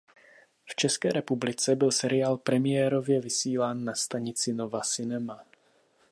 [0.69, 5.43] V České republice byl seriál premiérově vysílán na stanici Nova Cinema.